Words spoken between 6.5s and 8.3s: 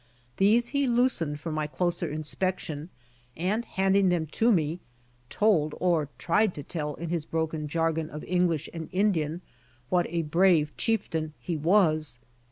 to tell in his broken jargon of